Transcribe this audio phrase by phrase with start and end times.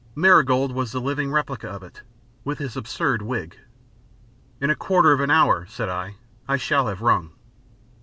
[0.15, 2.01] Marigold was the living replica of it
[2.43, 3.55] with his absurd wig.
[4.59, 6.15] "In a quarter of an hour," said I,
[6.47, 7.33] "I shall have rung."